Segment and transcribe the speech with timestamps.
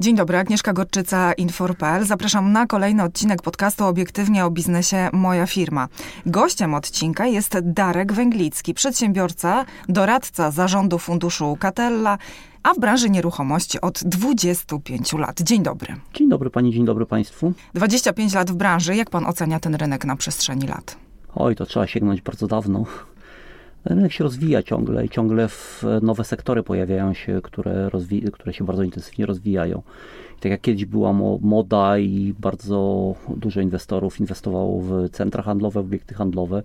[0.00, 2.04] Dzień dobry, Agnieszka Gorczyca, Infor.pl.
[2.04, 5.88] Zapraszam na kolejny odcinek podcastu Obiektywnie o biznesie Moja firma.
[6.26, 12.18] Gościem odcinka jest Darek Węglicki, przedsiębiorca, doradca zarządu funduszu Catella,
[12.62, 15.40] a w branży nieruchomości od 25 lat.
[15.42, 15.96] Dzień dobry.
[16.14, 17.52] Dzień dobry pani, dzień dobry państwu.
[17.74, 18.96] 25 lat w branży.
[18.96, 20.96] Jak pan ocenia ten rynek na przestrzeni lat?
[21.34, 22.84] Oj, to trzeba sięgnąć bardzo dawno.
[23.84, 25.48] Rynek się rozwija ciągle i ciągle
[26.02, 27.90] nowe sektory pojawiają się, które,
[28.32, 29.82] które się bardzo intensywnie rozwijają.
[30.38, 35.86] I tak jak kiedyś była moda i bardzo dużo inwestorów inwestowało w centra handlowe, w
[35.86, 36.62] obiekty handlowe,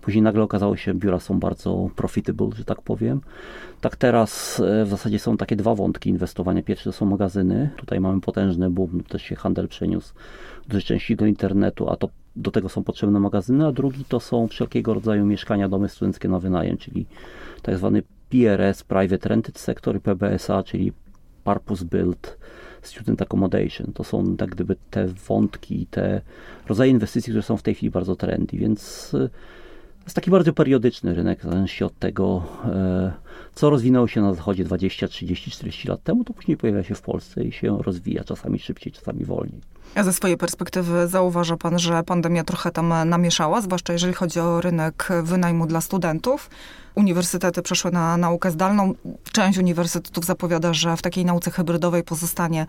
[0.00, 3.20] później nagle okazało się, że biura są bardzo profitable, że tak powiem.
[3.80, 6.62] Tak teraz e, w zasadzie są takie dwa wątki inwestowania.
[6.62, 7.70] Pierwszy to są magazyny.
[7.76, 10.14] Tutaj mamy potężny boom, też się handel przeniósł
[10.68, 12.08] dużej części do internetu, a to
[12.38, 16.38] do tego są potrzebne magazyny, a drugi to są wszelkiego rodzaju mieszkania, domy studenckie na
[16.38, 17.06] wynajem, czyli
[17.62, 20.92] tak zwany PRS, Private Rented Sector PBSA, czyli
[21.44, 22.38] Purpose Built
[22.82, 23.92] Student Accommodation.
[23.92, 26.20] To są tak gdyby te wątki, te
[26.68, 29.30] rodzaje inwestycji, które są w tej chwili bardzo trendy, więc y,
[30.04, 33.12] jest taki bardzo periodyczny rynek, w zależności od tego, e,
[33.54, 37.02] co rozwinęło się na zachodzie 20, 30, 40 lat temu, to później pojawia się w
[37.02, 39.60] Polsce i się rozwija, czasami szybciej, czasami wolniej.
[39.94, 44.60] A ze swojej perspektywy zauważa pan, że pandemia trochę tam namieszała, zwłaszcza jeżeli chodzi o
[44.60, 46.50] rynek wynajmu dla studentów.
[46.94, 48.94] Uniwersytety przeszły na naukę zdalną.
[49.32, 52.66] Część uniwersytetów zapowiada, że w takiej nauce hybrydowej pozostanie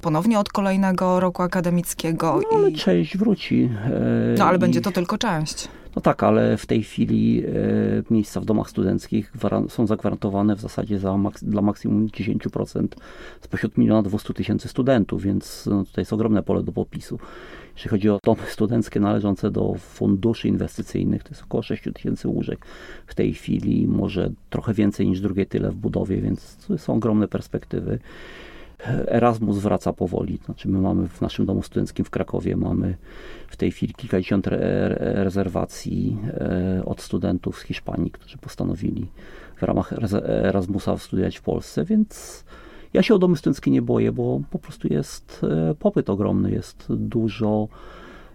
[0.00, 2.40] ponownie od kolejnego roku akademickiego.
[2.52, 2.74] No, ale i...
[2.74, 3.70] część wróci.
[3.84, 4.60] E, no, ale i...
[4.60, 5.68] będzie to tylko część.
[5.96, 9.32] No tak, ale w tej chwili e, miejsca w domach studenckich
[9.68, 12.86] są zagwarantowane w zasadzie za maks dla maksimum 10%
[13.40, 17.18] spośród miliona 200 tysięcy studentów, więc no, tutaj jest ogromne pole do popisu.
[17.74, 22.66] Jeśli chodzi o domy studenckie należące do funduszy inwestycyjnych, to jest około 6 tysięcy łóżek
[23.06, 27.98] w tej chwili, może trochę więcej niż drugie tyle w budowie, więc są ogromne perspektywy.
[29.06, 30.38] Erasmus wraca powoli.
[30.44, 32.96] Znaczy my mamy w naszym domu studenckim w Krakowie mamy
[33.48, 39.06] w tej chwili kilkadziesiąt re rezerwacji e, od studentów z Hiszpanii, którzy postanowili
[39.56, 39.92] w ramach
[40.26, 42.44] Erasmusa studiować w Polsce, więc
[42.94, 46.86] ja się o domy studenckie nie boję, bo po prostu jest e, popyt ogromny, jest
[46.90, 47.68] dużo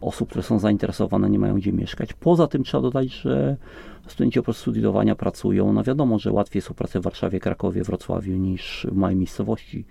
[0.01, 2.13] osób, które są zainteresowane, nie mają gdzie mieszkać.
[2.13, 3.57] Poza tym trzeba dodać, że
[4.07, 5.73] studenci oprócz studiowania pracują.
[5.73, 9.85] No wiadomo, że łatwiej jest o pracę w Warszawie, Krakowie, Wrocławiu niż w małej miejscowości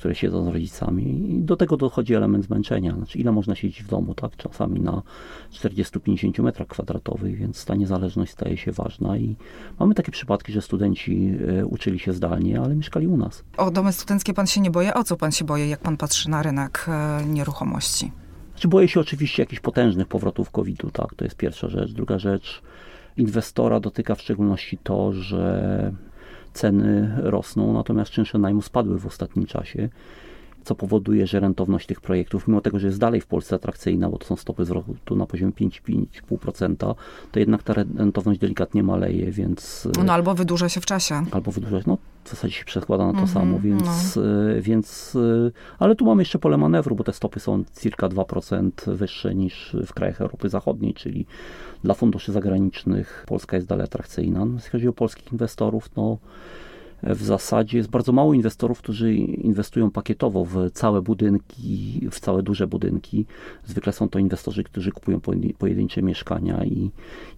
[0.00, 2.94] które siedzą z rodzicami i do tego dochodzi element zmęczenia.
[2.94, 4.36] Znaczy, ile można siedzieć w domu, tak?
[4.36, 5.02] Czasami na
[5.52, 9.36] 40-50 metrach kwadratowych, więc ta niezależność staje się ważna i
[9.78, 13.44] mamy takie przypadki, że studenci e, uczyli się zdalnie, ale mieszkali u nas.
[13.56, 14.94] O domy studenckie pan się nie boje?
[14.94, 18.12] O co pan się boje, jak pan patrzy na rynek e, nieruchomości?
[18.60, 21.14] Znaczy, boję się oczywiście jakichś potężnych powrotów COVID-u, tak?
[21.14, 21.92] To jest pierwsza rzecz.
[21.92, 22.62] Druga rzecz,
[23.16, 25.92] inwestora dotyka w szczególności to, że
[26.52, 29.88] ceny rosną, natomiast czynsze najmu spadły w ostatnim czasie,
[30.64, 34.18] co powoduje, że rentowność tych projektów, mimo tego, że jest dalej w Polsce atrakcyjna, bo
[34.18, 36.94] to są stopy zwrotu na poziomie 5-5,5%,
[37.32, 39.88] to jednak ta rentowność delikatnie maleje, więc...
[40.04, 41.24] No albo wydłuża się w czasie.
[41.30, 44.22] Albo wydłuża, no w zasadzie się przekłada na to mm -hmm, samo, więc, no.
[44.60, 45.16] więc...
[45.78, 49.94] Ale tu mamy jeszcze pole manewru, bo te stopy są circa 2% wyższe niż w
[49.94, 51.26] krajach Europy Zachodniej, czyli
[51.84, 54.46] dla funduszy zagranicznych Polska jest dalej atrakcyjna.
[54.54, 56.18] Jeśli chodzi o polskich inwestorów, no
[57.02, 62.66] w zasadzie jest bardzo mało inwestorów, którzy inwestują pakietowo w całe budynki, w całe duże
[62.66, 63.26] budynki.
[63.64, 65.20] Zwykle są to inwestorzy, którzy kupują
[65.58, 66.90] pojedyncze mieszkania i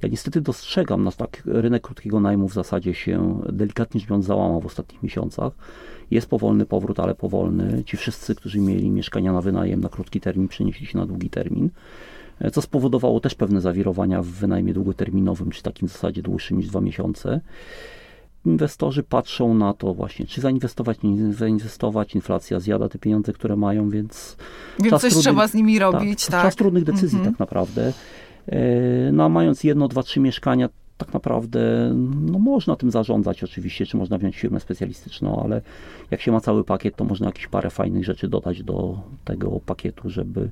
[0.03, 4.67] ja niestety dostrzegam, no tak rynek krótkiego najmu w zasadzie się delikatnie rzecz załamał w
[4.67, 5.53] ostatnich miesiącach.
[6.11, 7.85] Jest powolny powrót, ale powolny.
[7.87, 11.71] Ci wszyscy, którzy mieli mieszkania na wynajem na krótki termin, przenieśli się na długi termin
[12.53, 16.81] co spowodowało też pewne zawirowania w wynajmie długoterminowym, czy takim w zasadzie dłuższym niż dwa
[16.81, 17.41] miesiące.
[18.47, 22.15] Inwestorzy patrzą na to właśnie, czy zainwestować, nie zainwestować.
[22.15, 24.37] Inflacja zjada te pieniądze, które mają, więc.
[24.81, 26.31] Więc coś trudnych, trzeba z nimi tak, robić, tak.
[26.31, 26.43] tak.
[26.43, 27.25] Czas trudnych decyzji, -hmm.
[27.25, 27.93] tak naprawdę.
[28.47, 30.69] E, no a mając jedno, dwa, trzy mieszkania,
[30.99, 31.61] tak naprawdę
[32.21, 35.63] no, można tym zarządzać oczywiście, czy można wziąć firmę specjalistyczną, ale
[36.11, 40.11] jak się ma cały pakiet, to można jakieś parę fajnych rzeczy dodać do tego pakietu,
[40.11, 40.51] żeby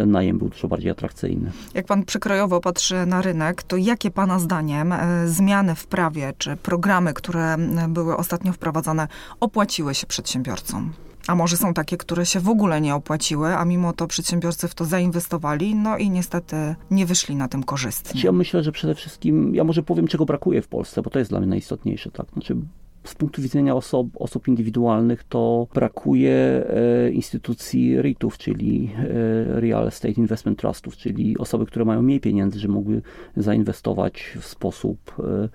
[0.00, 1.52] ten najem był dużo bardziej atrakcyjny.
[1.74, 6.56] Jak pan przekrojowo patrzy na rynek, to jakie pana zdaniem e, zmiany w prawie czy
[6.56, 7.56] programy, które
[7.88, 9.08] były ostatnio wprowadzone,
[9.40, 10.92] opłaciły się przedsiębiorcom?
[11.26, 14.74] A może są takie, które się w ogóle nie opłaciły, a mimo to przedsiębiorcy w
[14.74, 16.56] to zainwestowali, no i niestety
[16.90, 18.22] nie wyszli na tym korzystnie.
[18.24, 21.30] Ja myślę, że przede wszystkim, ja może powiem, czego brakuje w Polsce, bo to jest
[21.30, 22.26] dla mnie najistotniejsze, tak?
[22.32, 22.56] Znaczy,
[23.04, 30.12] z punktu widzenia osob, osób indywidualnych to brakuje e, instytucji REIT-ów, czyli e, Real Estate
[30.12, 33.02] Investment Trustów, czyli osoby, które mają mniej pieniędzy, że mogły
[33.36, 35.48] zainwestować w sposób e,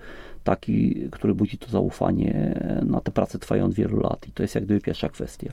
[0.44, 2.60] taki, który budzi to zaufanie.
[2.86, 5.52] Na te prace trwają od wielu lat i to jest jak gdyby pierwsza kwestia.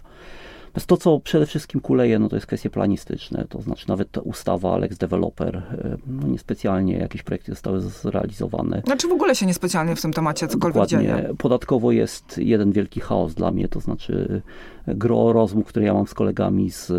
[0.73, 4.21] Natomiast to, co przede wszystkim kuleje, no to jest kwestie planistyczne, to znaczy nawet ta
[4.21, 8.81] ustawa Lex Developer, e, no niespecjalnie jakieś projekty zostały zrealizowane.
[8.85, 11.07] Znaczy w ogóle się niespecjalnie w tym temacie cokolwiek Dokładnie.
[11.07, 11.35] dzieje.
[11.37, 14.41] Podatkowo jest jeden wielki chaos dla mnie, to znaczy
[14.87, 16.91] gro rozmów, które ja mam z kolegami z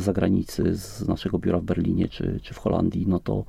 [0.00, 3.44] zagranicy, z naszego biura w Berlinie czy, czy w Holandii, no to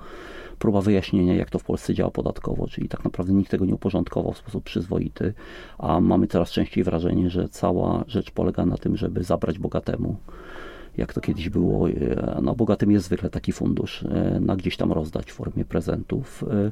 [0.62, 4.34] próba wyjaśnienia, jak to w Polsce działa podatkowo, czyli tak naprawdę nikt tego nie uporządkował
[4.34, 5.34] w sposób przyzwoity,
[5.78, 10.16] a mamy coraz częściej wrażenie, że cała rzecz polega na tym, żeby zabrać bogatemu
[10.98, 14.92] jak to kiedyś było, e, no bogatym jest zwykle taki fundusz, e, na gdzieś tam
[14.92, 16.44] rozdać w formie prezentów.
[16.44, 16.72] E,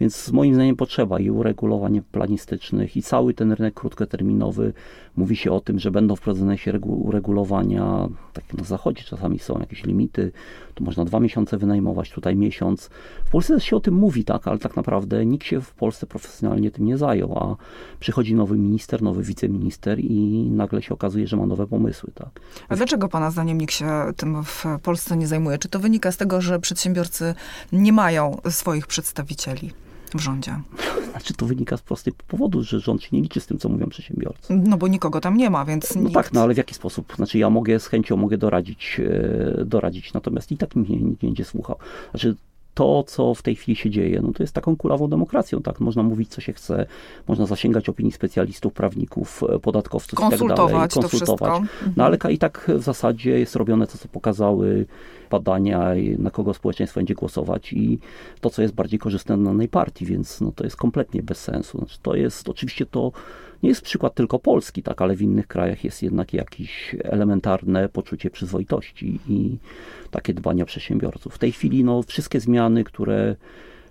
[0.00, 4.72] więc moim zdaniem potrzeba i uregulowań planistycznych i cały ten rynek krótkoterminowy.
[5.16, 9.84] Mówi się o tym, że będą wprowadzone się uregulowania, tak na zachodzie czasami są jakieś
[9.84, 10.32] limity,
[10.74, 12.90] tu można dwa miesiące wynajmować, tutaj miesiąc.
[13.24, 16.06] W Polsce też się o tym mówi, tak, ale tak naprawdę nikt się w Polsce
[16.06, 17.56] profesjonalnie tym nie zajął, a
[18.00, 22.40] przychodzi nowy minister, nowy wiceminister i nagle się okazuje, że ma nowe pomysły, tak.
[22.68, 25.58] A dlaczego pana zdaniem nikt się tym w Polsce nie zajmuje?
[25.58, 27.34] Czy to wynika z tego, że przedsiębiorcy
[27.72, 29.72] nie mają swoich przedstawicieli?
[30.14, 30.60] w rządzie?
[31.10, 33.86] Znaczy to wynika z prostego powodu, że rząd się nie liczy z tym, co mówią
[33.86, 34.54] przedsiębiorcy.
[34.54, 36.14] No bo nikogo tam nie ma, więc No nikt...
[36.14, 37.12] tak, no ale w jaki sposób?
[37.16, 39.00] Znaczy ja mogę z chęcią mogę doradzić,
[39.60, 41.76] e, doradzić natomiast i tak nikt nie, nikt nie będzie słuchał.
[42.10, 42.36] Znaczy
[42.76, 45.80] to, co w tej chwili się dzieje, no to jest taką kulawą demokracją, tak?
[45.80, 46.86] Można mówić, co się chce,
[47.28, 50.38] można zasięgać opinii specjalistów, prawników, e, podatkowców i tak dalej.
[50.38, 51.62] Konsultować to wszystko.
[51.96, 54.86] No ale i tak w zasadzie jest robione to, co pokazały
[55.30, 57.98] badania, na kogo społeczeństwo będzie głosować i
[58.40, 61.78] to, co jest bardziej korzystne dla danej partii, więc no, to jest kompletnie bez sensu.
[61.78, 63.12] Znaczy, to jest, oczywiście to
[63.62, 68.30] nie jest przykład tylko Polski, tak, ale w innych krajach jest jednak jakieś elementarne poczucie
[68.30, 69.56] przyzwoitości i
[70.10, 71.34] takie dbania przedsiębiorców.
[71.34, 73.36] W tej chwili no, wszystkie zmiany, które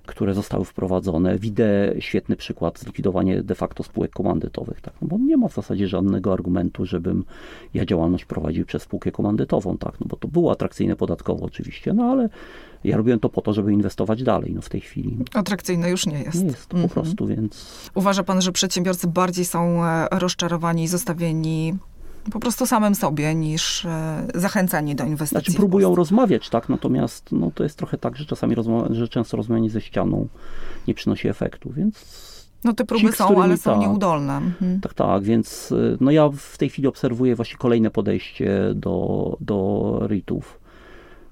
[0.06, 1.40] które zostały wprowadzone.
[1.40, 4.94] Widzę świetny przykład zlikwidowanie de facto spółek komandytowych, tak?
[5.02, 7.25] no bo nie ma w zasadzie żadnego argumentu, żebym
[7.74, 10.00] ja działalność prowadził przez spółkę komandytową, tak?
[10.00, 12.30] no bo to było atrakcyjne podatkowo oczywiście, no ale
[12.84, 15.18] ja robiłem to po to, żeby inwestować dalej, no w tej chwili.
[15.34, 16.44] Atrakcyjne już nie jest.
[16.44, 16.90] Nie jest po -hmm.
[16.90, 17.90] prostu, więc...
[17.96, 21.78] Uważa pan, że przedsiębiorcy bardziej są e, rozczarowani i zostawieni
[22.31, 25.45] po prostu samym sobie, niż e, zachęcanie do inwestycji.
[25.45, 28.56] Znaczy próbują rozmawiać, tak, natomiast no, to jest trochę tak, że czasami
[28.89, 30.27] że często rozmawianie ze ścianą
[30.88, 32.06] nie przynosi efektu, więc
[32.63, 34.38] no te próby ci, są, ale są tak, nieudolne.
[34.38, 34.81] Mhm.
[34.81, 40.00] Tak, tak, więc e, no ja w tej chwili obserwuję właśnie kolejne podejście do, do
[40.01, 40.60] REIT-ów.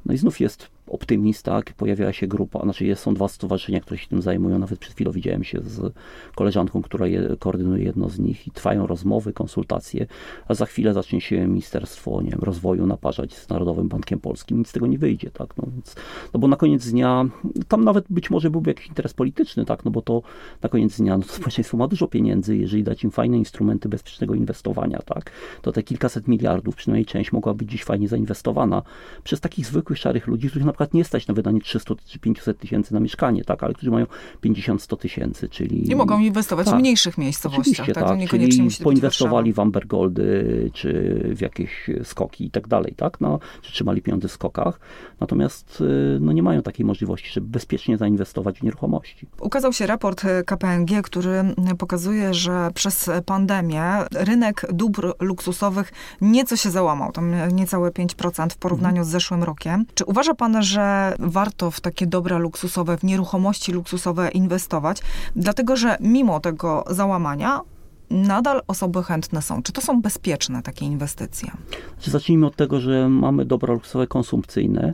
[0.06, 1.74] No i znów jest optymista, tak?
[1.74, 5.44] pojawiała się grupa, znaczy są dwa stowarzyszenia, które się tym zajmują, nawet przed chwilą widziałem
[5.44, 5.94] się z
[6.36, 10.08] koleżanką, która je, koordynuje jedno z nich i trwają rozmowy, konsultacje,
[10.48, 14.70] a za chwilę zacznie się Ministerstwo nie wiem, Rozwoju naparzać z Narodowym Bankiem Polskim, nic
[14.70, 15.96] z tego nie wyjdzie, tak, no, więc,
[16.34, 17.26] no bo na koniec dnia,
[17.68, 20.22] tam nawet być może byłby jakiś interes polityczny, tak, no bo to
[20.62, 24.36] na koniec dnia, no to społeczeństwo ma dużo pieniędzy, jeżeli dać im fajne instrumenty bezpiecznego
[24.36, 25.32] inwestowania, tak,
[25.62, 28.82] to te kilkaset miliardów, przynajmniej część mogła być dziś fajnie zainwestowana
[29.24, 32.60] przez takich zwykłych, szarych ludzi, których na przykład nie stać na wydanie 300 czy 500
[32.60, 34.06] tysięcy na mieszkanie, tak, ale którzy mają
[34.44, 35.92] 50-100 tysięcy, czyli...
[35.92, 38.30] I mogą inwestować tak, w mniejszych miejscowościach, tak, tak.
[38.30, 43.72] czyli poinwestowali w Amber Goldy, czy w jakieś skoki i tak dalej, tak, no, czy
[43.72, 44.80] trzymali pieniądze w skokach,
[45.20, 49.28] natomiast y, no, nie mają takiej możliwości, żeby bezpiecznie zainwestować w nieruchomości.
[49.40, 51.44] Ukazał się raport y, KPMG, który
[51.78, 58.98] pokazuje, że przez pandemię rynek dóbr luksusowych nieco się załamał, tam niecałe 5% w porównaniu
[58.98, 59.06] mhm.
[59.06, 59.86] z zeszłym rokiem.
[59.94, 65.02] Czy uważa pan, że warto w takie dobra luksusowe, w nieruchomości luksusowe inwestować,
[65.36, 67.62] dlatego że mimo tego załamania
[68.10, 69.64] nadal osoby chętne są.
[69.64, 71.52] Czy to są bezpieczne takie inwestycje?
[71.94, 74.94] Znaczy, zacznijmy od tego, że mamy dobra luksusowe konsumpcyjne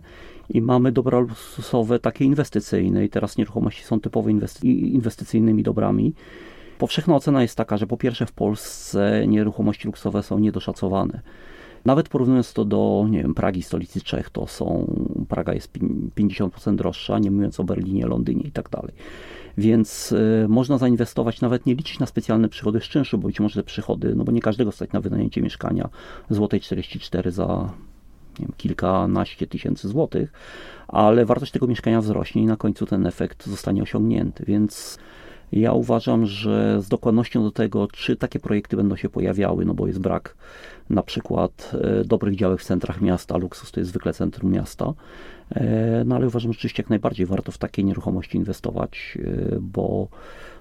[0.50, 6.14] i mamy dobra luksusowe takie inwestycyjne i teraz nieruchomości są typowo inwesty inwestycyjnymi dobrami.
[6.78, 11.22] Powszechna ocena jest taka, że po pierwsze w Polsce nieruchomości luksusowe są niedoszacowane.
[11.86, 14.96] Nawet porównując to do, nie wiem, Pragi, stolicy Czech, to są,
[15.30, 15.72] Praga jest
[16.16, 18.94] 50% droższa, nie mówiąc o Berlinie, Londynie i tak dalej.
[19.58, 23.56] Więc y, można zainwestować, nawet nie liczyć na specjalne przychody z czynszu, bo być może
[23.56, 25.90] te przychody, no bo nie każdego stać na wynajęcie mieszkania
[26.30, 27.70] złotej 44 za
[28.40, 30.34] nie wiem, kilkanaście tysięcy złotych,
[30.88, 35.00] ale wartość tego mieszkania wzrośnie i na końcu ten efekt zostanie osiągnięty, więc
[35.52, 39.88] Ja uważam, że z dokładnością do tego, czy takie projekty będą się pojawiały, no bo
[39.88, 40.36] jest brak
[40.90, 44.94] na przykład e, dobrych działek w centrach miasta, luksus to jest zwykle centrum miasta,
[45.52, 50.08] e, no ale uważam, że rzeczywiście jak najbardziej warto w takie nieruchomości inwestować, e, bo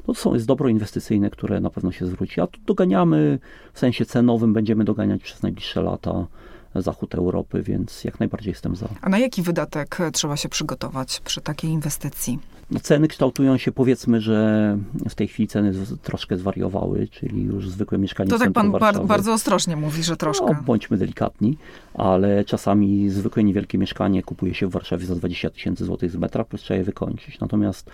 [0.08, 3.38] no to są, jest dobro inwestycyjne, które na pewno się zwróci, a tu doganiamy
[3.72, 6.26] w sensie cenowym, będziemy doganiać przez najbliższe lata
[6.74, 8.88] zachód Europy, więc jak najbardziej jestem za.
[9.00, 12.38] A na jaki wydatek trzeba się przygotować przy takiej inwestycji?
[12.70, 15.72] No ceny kształtują się, powiedzmy, że w tej chwili ceny
[16.02, 20.46] troszkę zwariowały, czyli już zwykłe mieszkanie To tak pan bar bardzo ostrożnie mówi, że troszkę.
[20.46, 21.58] No, bądźmy delikatni,
[21.94, 26.44] ale czasami zwykłe niewielkie mieszkanie kupuje się w Warszawie za 20 tysięcy złotych z metra,
[26.44, 27.40] plus trzeba je wykończyć.
[27.40, 27.90] Natomiast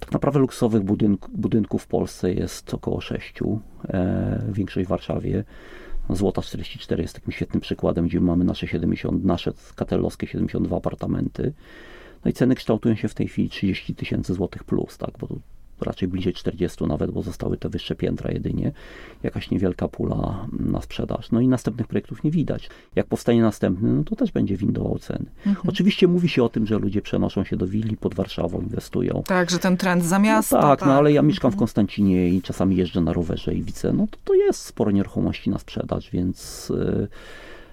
[0.00, 3.34] tak naprawdę luksusowych budynk, budynków w Polsce jest około 6,
[3.88, 5.44] e, większość w Warszawie.
[6.10, 11.52] Złota 44 jest takim świetnym przykładem, gdzie mamy nasze 70, nasze katelowskie 72 apartamenty.
[12.24, 15.28] No i ceny kształtują się w tej chwili 30 tysięcy złotych plus, tak, bo
[15.82, 18.72] raczej bliżej 40 nawet, bo zostały te wyższe piętra jedynie,
[19.22, 21.30] jakaś niewielka pula na sprzedaż.
[21.30, 22.70] No i następnych projektów nie widać.
[22.94, 25.26] Jak powstanie następny, no to też będzie windował ceny.
[25.46, 25.68] Mhm.
[25.68, 29.22] Oczywiście mówi się o tym, że ludzie przenoszą się do willi pod Warszawą, inwestują.
[29.26, 30.56] Tak, że ten trend za miasto.
[30.56, 33.62] No tak, tak, no ale ja mieszkam w Konstancinie i czasami jeżdżę na rowerze i
[33.62, 36.72] widzę, no to, to jest sporo nieruchomości na sprzedaż, więc...
[36.76, 37.08] Yy,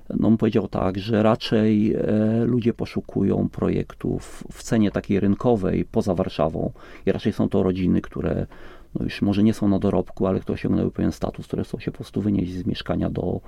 [0.10, 2.02] no bym powiedział tak, że raczej e,
[2.46, 6.72] ludzie poszukują projektów w cenie takiej rynkowej poza Warszawą
[7.06, 8.48] i raczej są to rodziny, które
[8.96, 11.92] no już może nie są na dorobku, ale które osiągnęły pewien status, które chcą się
[11.92, 13.42] po prostu wynieść z mieszkania do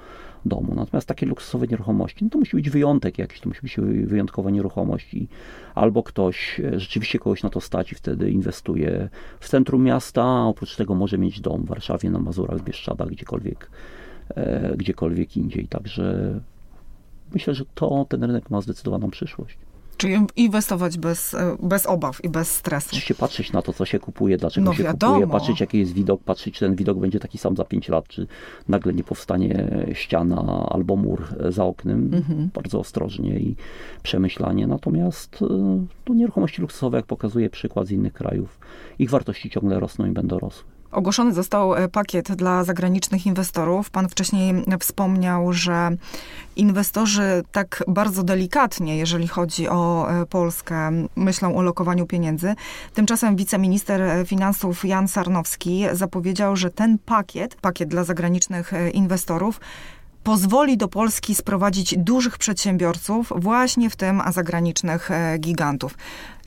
[0.45, 0.73] domu.
[0.75, 5.13] Natomiast takie luksusowe nieruchomości, no to musi być wyjątek jakiś, to musi być wyjątkowa nieruchomość
[5.13, 5.27] i
[5.75, 10.45] albo ktoś, e, rzeczywiście kogoś na to stać i wtedy inwestuje w centrum miasta, a
[10.45, 13.69] oprócz tego może mieć dom w Warszawie, na Mazurach, Bieszczadach, gdziekolwiek,
[14.29, 15.67] e, gdziekolwiek indziej.
[15.67, 16.39] Także
[17.33, 19.57] myślę, że to ten rynek ma zdecydowaną przyszłość.
[20.01, 22.87] Czyli inwestować bez, e, bez obaw i bez stresu.
[22.87, 25.13] Oczywiście patrzeć na to, co się kupuje, dlaczego no się wiadomo.
[25.13, 28.07] kupuje, patrzeć jaki jest widok, patrzeć, czy ten widok będzie taki sam za 5 lat,
[28.07, 28.27] czy
[28.67, 32.13] nagle nie powstanie ściana albo mur za oknem.
[32.13, 32.49] Mhm.
[32.53, 33.55] Bardzo ostrożnie i
[34.03, 34.67] przemyślanie.
[34.67, 35.45] Natomiast e,
[36.09, 38.59] no, nieruchomości luksusowe, jak pokazuje przykład z innych krajów,
[38.99, 40.70] ich wartości ciągle rosną i będą rosły.
[40.91, 43.89] Ogłoszony został e, pakiet dla zagranicznych inwestorów.
[43.89, 45.89] Pan wcześniej wspomniał, że
[46.55, 52.55] inwestorzy tak bardzo delikatnie, jeżeli chodzi o e, Polskę, myślą o lokowaniu pieniędzy.
[52.93, 59.59] Tymczasem wiceminister e, finansów Jan Sarnowski zapowiedział, że ten pakiet, pakiet dla zagranicznych inwestorów,
[60.23, 65.97] pozwoli do Polski sprowadzić dużych przedsiębiorców, właśnie w tym zagranicznych gigantów.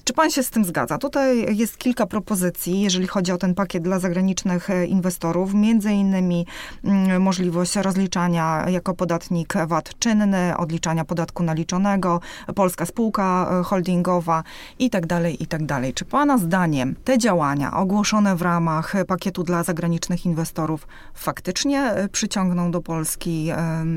[0.04, 0.99] Czy pan się z tym zgadza?
[0.99, 6.46] Tutaj jest kilka propozycji, jeżeli chodzi o ten pakiet dla zagranicznych e, inwestorów, między innymi
[6.84, 12.20] mm, możliwość rozliczania jako podatnik VAT czynny, odliczania podatku naliczonego,
[12.54, 14.42] polska spółka e, holdingowa
[14.78, 15.61] i tak dalej, i tak.
[15.94, 22.70] Czy pana zdaniem te działania ogłoszone w ramach pakietu dla zagranicznych inwestorów faktycznie e, przyciągną
[22.70, 23.50] do Polski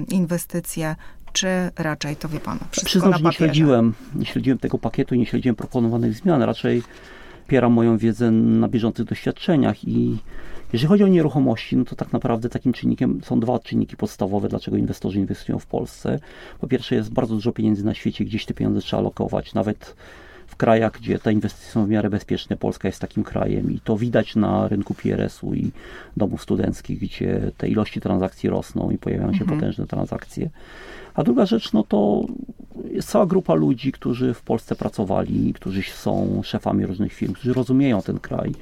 [0.10, 0.96] inwestycje
[1.38, 2.60] czy raczej to wie pan?
[2.86, 6.42] Przyznam, że nie śledziłem, nie śledziłem tego pakietu, nie śledziłem proponowanych zmian.
[6.42, 6.84] Raczej
[7.46, 10.18] opieram moją wiedzę na bieżących doświadczeniach i
[10.74, 14.78] jeżeli chodzi o nieruchomości, no to tak naprawdę takim czynnikiem są dwa czynniki podstawowe, dlaczego
[14.78, 16.20] inwestorzy inwestują w Polsce.
[16.60, 19.96] Po pierwsze jest bardzo dużo pieniędzy na świecie, gdzieś te pieniądze trzeba lokować, nawet
[20.48, 23.98] w krajach, gdzie te inwestycje są w miarę bezpieczne, Polska jest takim krajem i to
[23.98, 25.72] widać na rynku PRS-u i
[26.18, 29.60] domów studenckich, gdzie te ilości transakcji rosną i pojawiają się mhm.
[29.60, 30.50] potężne transakcje.
[31.18, 32.26] A druga rzecz, no to
[32.92, 38.02] jest cała grupa ludzi, którzy w Polsce pracowali, którzy są szefami różnych firm, którzy rozumieją
[38.02, 38.54] ten kraj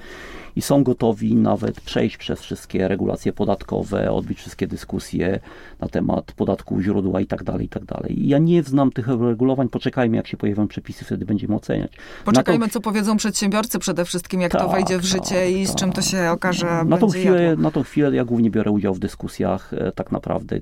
[0.55, 5.39] i są gotowi nawet przejść przez wszystkie regulacje podatkowe, odbyć wszystkie dyskusje
[5.79, 8.27] na temat podatku źródła i tak dalej, i tak dalej.
[8.27, 11.91] Ja nie znam tych regulowań, poczekajmy jak się pojawią przepisy, wtedy będziemy oceniać.
[12.25, 12.73] Poczekajmy, to...
[12.73, 15.91] co powiedzą przedsiębiorcy przede wszystkim, jak tak, to wejdzie w tak, życie i z czym
[15.91, 16.83] to się okaże.
[16.85, 20.59] Na tą, chwilę, na tą chwilę ja głównie biorę udział w dyskusjach e, tak naprawdę,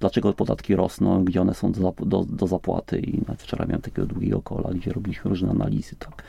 [0.00, 4.06] dlaczego podatki rosną, gdzie one są do, do, do zapłaty i nawet wczoraj miałem takiego
[4.06, 6.22] długiego kola, gdzie robiliśmy różne analizy, tak.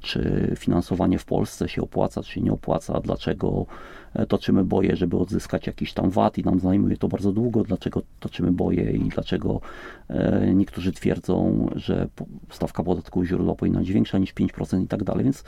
[0.00, 3.66] Czy finansowanie w Polsce się opłaca, czy nie opłaca, dlaczego
[4.28, 8.52] toczymy boje, żeby odzyskać jakiś tam VAT i nam zajmuje to bardzo długo, dlaczego toczymy
[8.52, 9.60] boje i dlaczego
[10.08, 12.08] e, niektórzy twierdzą, że
[12.50, 15.44] stawka podatku źródła powinna być większa niż 5% i tak dalej, więc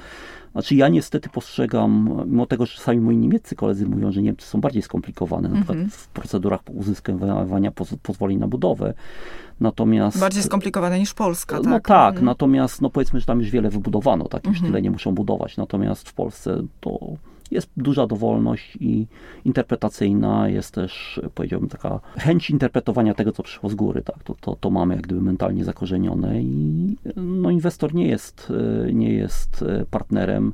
[0.52, 4.60] znaczy ja niestety postrzegam, mimo tego, że czasami moi niemieccy koledzy mówią, że Niemcy są
[4.60, 5.90] bardziej skomplikowane, na przykład mhm.
[5.90, 8.94] w procedurach uzyskiwania pozwoleń na budowę,
[9.60, 11.72] Natomiast, Bardziej skomplikowane niż Polska, no tak?
[11.72, 12.24] No tak, mhm.
[12.24, 14.72] natomiast no powiedzmy, że tam już wiele wybudowano, tak, już mhm.
[14.72, 15.56] tyle nie muszą budować.
[15.56, 16.98] Natomiast w Polsce to
[17.52, 19.06] jest duża dowolność i
[19.44, 24.56] interpretacyjna, jest też, powiedziałbym, taka chęć interpretowania tego, co przyszło z góry, tak, to, to,
[24.56, 28.52] to mamy jak gdyby mentalnie zakorzenione i no, inwestor nie jest,
[28.92, 30.52] nie jest partnerem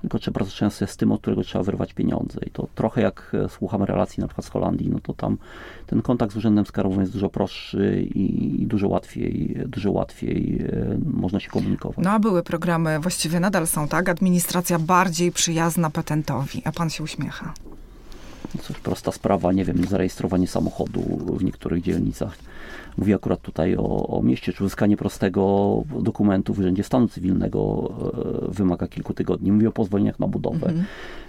[0.00, 2.40] tylko trzeba bardzo często jest tym, od którego trzeba wyrwać pieniądze.
[2.46, 5.38] I to trochę jak e, słucham relacji na przykład z Holandii, no to tam
[5.86, 10.98] ten kontakt z urzędem skarbowym jest dużo prostszy i, i dużo łatwiej, dużo łatwiej e,
[11.04, 12.04] można się komunikować.
[12.04, 14.08] No a były programy, właściwie nadal są, tak?
[14.08, 17.54] Administracja bardziej przyjazna patentowi, a pan się uśmiecha.
[18.54, 21.00] No cóż, prosta sprawa, nie wiem, zarejestrowanie samochodu
[21.36, 22.38] w niektórych dzielnicach.
[22.98, 27.90] Mówię akurat tutaj o, o mieście, czy uzyskanie prostego dokumentu w Urzędzie Stanu Cywilnego
[28.48, 29.52] e, wymaga kilku tygodni.
[29.52, 30.66] Mówię o pozwoleniach na budowę.
[30.66, 30.84] Mhm.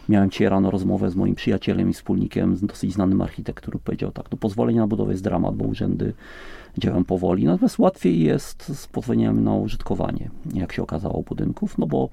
[0.10, 4.26] Miałem dzisiaj rano rozmowę z moim przyjacielem i wspólnikiem, dosyć znanym architektem, który powiedział tak,
[4.32, 6.14] no pozwolenie na budowę jest dramat, bo urzędy
[6.78, 12.10] działają powoli, natomiast łatwiej jest z pozwoleniem na użytkowanie, jak się okazało, budynków, no bo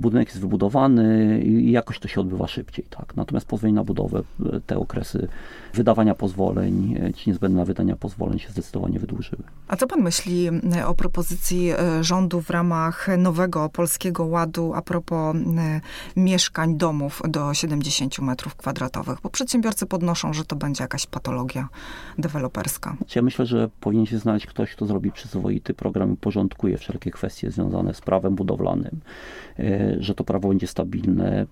[0.00, 2.84] budynek jest wybudowany i jakoś to się odbywa szybciej.
[2.90, 3.16] Tak?
[3.16, 4.22] Natomiast pozwolenie na budowę,
[4.66, 5.28] te okresy
[5.74, 9.42] wydawania pozwoleń, ci niezbędne wydania pozwoleń się zdecydowanie wydłużyły.
[9.68, 14.82] A co pan myśli e, o propozycji e, rządu w ramach nowego polskiego ładu a
[14.82, 15.80] propos e,
[16.16, 19.18] mieszkań, domów do 70 metrów kwadratowych?
[19.22, 21.68] Bo przedsiębiorcy podnoszą, że to będzie jakaś patologia
[22.18, 22.96] deweloperska.
[23.14, 27.50] Ja myślę, że powinien się znaleźć ktoś, kto zrobi przyzwoity program i porządkuje wszelkie kwestie
[27.50, 29.00] związane z prawem budowlanym
[30.00, 31.46] że to prawo będzie stabilne.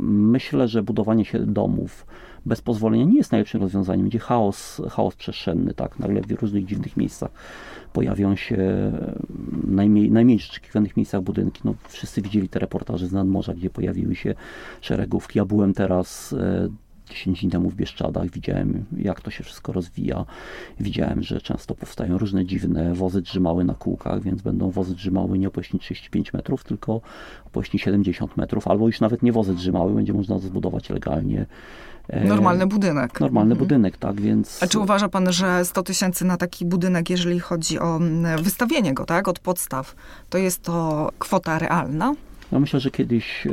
[0.00, 2.06] Myślę, że budowanie się domów
[2.46, 4.02] bez pozwolenia nie jest najlepszym rozwiązaniem.
[4.02, 5.98] Będzie chaos, chaos przestrzenny, tak?
[5.98, 7.30] Nagle w różnych dziwnych miejscach
[7.92, 8.92] pojawią się
[9.66, 11.60] najmniej, najmniej oczekiwanych miejscach budynki.
[11.64, 14.34] No, wszyscy widzieli te reportaże z nadmorza, gdzie pojawiły się
[14.80, 15.38] szeregówki.
[15.38, 16.68] Ja byłem teraz e,
[17.10, 20.24] 10 dni temu w Bieszczadach widziałem, jak to się wszystko rozwija.
[20.80, 25.48] Widziałem, że często powstają różne dziwne wozy drzymałe na kółkach, więc będą wozy drzymałe nie
[25.48, 27.00] o 35 metrów, tylko
[27.54, 31.46] o 70 metrów, albo już nawet nie wozy drzymałe, będzie można zbudować legalnie.
[32.08, 33.20] E, normalny budynek.
[33.20, 33.58] Normalny mhm.
[33.58, 34.62] budynek, tak, więc...
[34.62, 38.00] A czy uważa pan, że 100 tysięcy na taki budynek, jeżeli chodzi o
[38.42, 39.94] wystawienie go, tak, od podstaw,
[40.30, 42.14] to jest to kwota realna?
[42.52, 43.50] Ja myślę, że kiedyś e,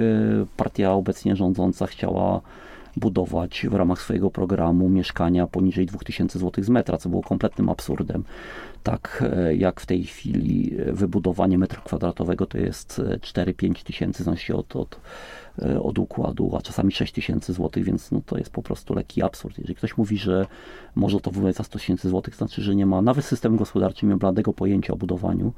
[0.58, 2.42] partia obecnie rządząca chciała
[2.96, 8.24] budować w ramach swojego programu mieszkania poniżej 2000 zł z metra, co było kompletnym absurdem.
[8.84, 14.24] Tak e, jak w tej chwili e, wybudowanie metra kwadratowego to jest 4-5 e, tysięcy,
[14.24, 15.00] zależy od, od,
[15.82, 19.58] od układu, a czasami 6 tysięcy złotych, więc no to jest po prostu lekki absurd.
[19.58, 20.46] Jeżeli ktoś mówi, że
[20.96, 24.06] może to wybrać za 100 tysięcy złotych, to znaczy, że nie ma nawet system gospodarczy,
[24.06, 25.54] nie ma bladego pojęcia o budowaniu,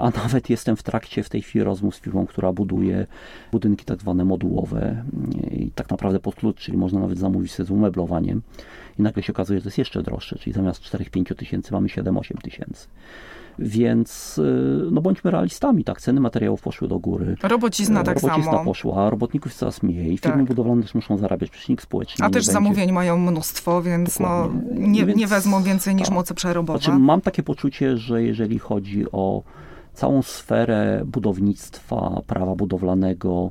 [0.00, 3.06] a nawet jestem w trakcie w tej chwili rozmów z firmą, która buduje
[3.52, 5.04] budynki tak zwane modułowe
[5.50, 8.42] i tak naprawdę pod klucz, czyli można nawet zamówić sobie z umeblowaniem
[8.98, 12.25] i nagle się okazuje, że to jest jeszcze droższe, czyli zamiast 4-5 tysięcy mamy 7-8
[12.34, 12.88] tysięcy.
[13.58, 14.42] Więc y,
[14.90, 17.36] no bądźmy realistami, tak, ceny materiałów poszły do góry.
[17.42, 18.64] Robocizna tak Robocizna samo.
[18.64, 20.46] poszła, robotników jest coraz mniej, firmy tak.
[20.48, 22.24] budowlane też muszą zarabiać, przecznik społeczny.
[22.24, 26.14] A też zamówień mają mnóstwo, więc no, nie, więc, nie wezmą więcej niż tak.
[26.14, 26.78] moce przerobowe.
[26.78, 29.42] Znaczy, mam takie poczucie, że jeżeli chodzi o
[29.92, 33.50] całą sferę budownictwa, prawa budowlanego,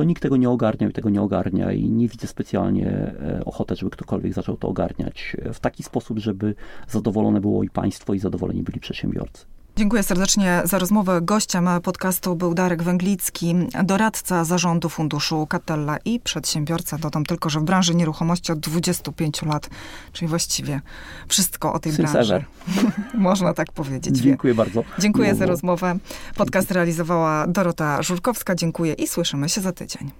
[0.00, 3.76] to nikt tego nie ogarniał i tego nie ogarnia i nie widzę specjalnie e, ochoty,
[3.76, 6.54] żeby ktokolwiek zaczął to ogarniać w taki sposób, żeby
[6.88, 9.46] zadowolone było i państwo i zadowoleni byli przedsiębiorcy.
[9.76, 11.20] Dziękuję serdecznie za rozmowę.
[11.22, 13.54] Gościem podcastu był Darek Węglicki,
[13.84, 16.98] doradca zarządu funduszu Catella i przedsiębiorca.
[16.98, 19.70] Dodam tylko, że w branży nieruchomości od 25 lat,
[20.12, 20.80] czyli właściwie
[21.28, 22.44] wszystko o tej Since branży.
[23.14, 24.18] Można tak powiedzieć.
[24.18, 24.82] Dziękuję bardzo.
[24.98, 25.98] Dziękuję Miło za rozmowę.
[26.36, 28.54] Podcast realizowała Dorota Żurkowska.
[28.54, 30.10] Dziękuję i słyszymy się za tydzień.